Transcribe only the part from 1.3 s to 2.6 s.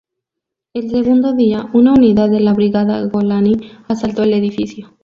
día, una unidad de la